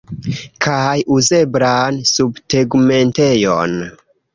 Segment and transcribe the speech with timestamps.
[0.65, 3.83] Kaj uzeblan subtegmentejon.